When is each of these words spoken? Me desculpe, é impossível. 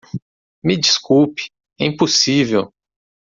Me 0.63 0.77
desculpe, 0.77 1.51
é 1.79 1.85
impossível. 1.85 2.73